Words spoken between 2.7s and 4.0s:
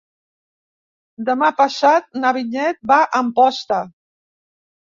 va a Amposta.